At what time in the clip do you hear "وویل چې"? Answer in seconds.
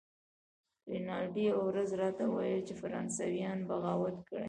2.27-2.73